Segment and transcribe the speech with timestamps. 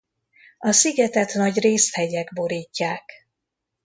[0.57, 3.03] A szigetet nagyrészt hegyek borítják.